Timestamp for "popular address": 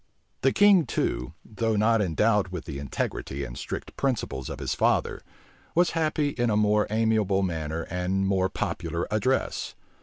8.49-9.75